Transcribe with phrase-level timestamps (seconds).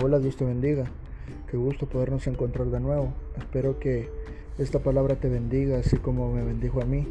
[0.00, 0.84] Hola, Dios te bendiga.
[1.50, 3.12] Qué gusto podernos encontrar de nuevo.
[3.36, 4.08] Espero que
[4.56, 7.08] esta palabra te bendiga así como me bendijo a mí.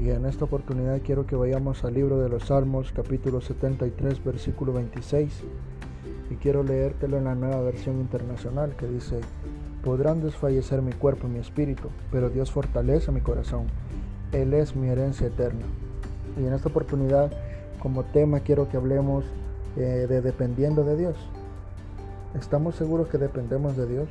[0.00, 4.72] Y en esta oportunidad quiero que vayamos al libro de los Salmos, capítulo 73, versículo
[4.72, 5.44] 26.
[6.32, 9.20] Y quiero leértelo en la nueva versión internacional que dice,
[9.84, 13.68] podrán desfallecer mi cuerpo y mi espíritu, pero Dios fortalece mi corazón.
[14.32, 15.66] Él es mi herencia eterna.
[16.36, 17.30] Y en esta oportunidad,
[17.78, 19.24] como tema, quiero que hablemos
[19.76, 21.16] eh, de dependiendo de Dios.
[22.34, 24.08] ¿Estamos seguros que dependemos de Dios?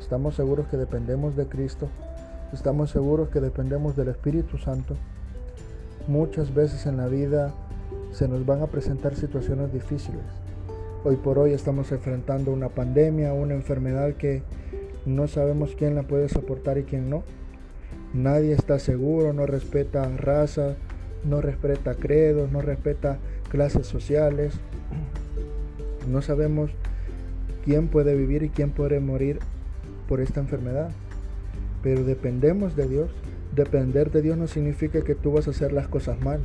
[0.00, 1.88] ¿Estamos seguros que dependemos de Cristo?
[2.54, 4.96] ¿Estamos seguros que dependemos del Espíritu Santo?
[6.08, 7.52] Muchas veces en la vida
[8.10, 10.22] se nos van a presentar situaciones difíciles.
[11.04, 14.42] Hoy por hoy estamos enfrentando una pandemia, una enfermedad que
[15.04, 17.22] no sabemos quién la puede soportar y quién no.
[18.14, 20.74] Nadie está seguro, no respeta raza,
[21.22, 23.18] no respeta credos, no respeta
[23.50, 24.54] clases sociales.
[26.08, 26.70] No sabemos
[27.66, 29.40] quién puede vivir y quién puede morir
[30.08, 30.90] por esta enfermedad.
[31.82, 33.10] Pero dependemos de Dios.
[33.54, 36.40] Depender de Dios no significa que tú vas a hacer las cosas mal.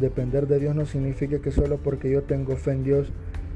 [0.00, 3.12] Depender de Dios no significa que solo porque yo tengo fe en Dios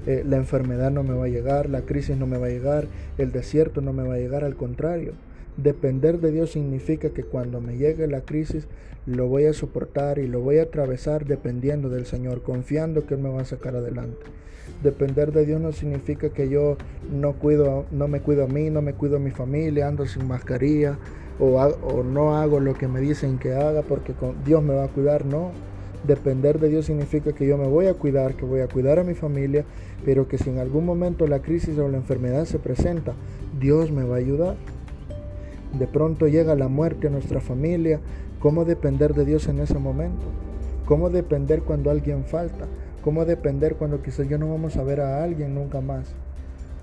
[0.07, 2.87] eh, la enfermedad no me va a llegar, la crisis no me va a llegar,
[3.19, 5.13] el desierto no me va a llegar, al contrario.
[5.57, 8.69] Depender de Dios significa que cuando me llegue la crisis
[9.07, 13.21] lo voy a soportar y lo voy a atravesar dependiendo del Señor, confiando que Él
[13.21, 14.19] me va a sacar adelante.
[14.83, 16.77] Depender de Dios no significa que yo
[17.11, 20.29] no, cuido, no me cuido a mí, no me cuido a mi familia, ando sin
[20.29, 20.99] mascarilla
[21.41, 24.89] o, o no hago lo que me dicen que haga porque Dios me va a
[24.89, 25.25] cuidar.
[25.25, 25.53] No,
[26.07, 29.05] Depender de Dios significa que yo me voy a cuidar, que voy a cuidar a
[29.05, 29.65] mi familia,
[30.05, 33.15] pero que si en algún momento la crisis o la enfermedad se presenta,
[33.59, 34.57] Dios me va a ayudar
[35.73, 38.01] de pronto llega la muerte a nuestra familia,
[38.41, 40.25] ¿cómo depender de Dios en ese momento?
[40.87, 42.67] ¿Cómo depender cuando alguien falta?
[43.03, 46.15] ¿Cómo depender cuando quizás yo no vamos a ver a alguien nunca más?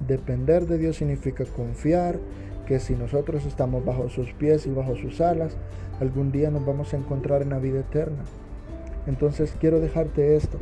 [0.08, 2.20] Depender de Dios significa confiar
[2.68, 5.58] que si nosotros estamos bajo sus pies y bajo sus alas,
[6.00, 8.24] algún día nos vamos a encontrar en la vida eterna.
[9.08, 10.58] Entonces quiero dejarte esto.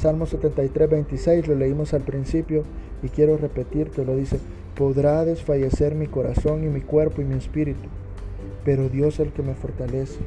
[0.00, 2.62] Salmo 73, 26 lo leímos al principio
[3.02, 4.38] y quiero repetirte, lo dice,
[4.76, 7.88] podrá desfallecer mi corazón y mi cuerpo y mi espíritu,
[8.64, 10.20] pero Dios es el que me fortalece.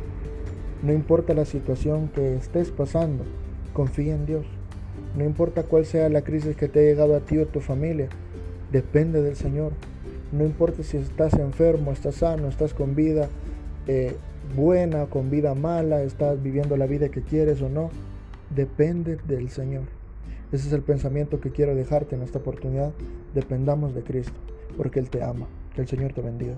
[0.83, 3.23] No importa la situación que estés pasando,
[3.73, 4.45] confía en Dios.
[5.17, 7.61] No importa cuál sea la crisis que te ha llegado a ti o a tu
[7.61, 8.09] familia,
[8.71, 9.71] depende del Señor.
[10.31, 13.29] No importa si estás enfermo, estás sano, estás con vida
[13.87, 14.15] eh,
[14.55, 17.89] buena, con vida mala, estás viviendo la vida que quieres o no,
[18.55, 19.83] depende del Señor.
[20.51, 22.91] Ese es el pensamiento que quiero dejarte en esta oportunidad.
[23.33, 24.39] Dependamos de Cristo,
[24.77, 25.47] porque Él te ama.
[25.73, 26.55] Que el Señor te bendiga.